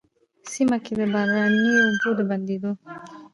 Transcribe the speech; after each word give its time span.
سيمه 0.51 0.77
کي 0.85 0.93
د 0.99 1.01
باراني 1.13 1.69
اوبو 1.83 2.09
د 2.17 2.19
بندېدو، 2.29 2.71